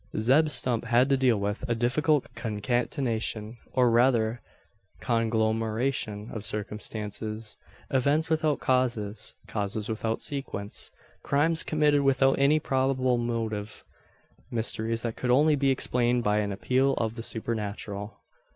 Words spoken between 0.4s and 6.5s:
Stump had to deal with, a difficult concatenation or rather conglomeration of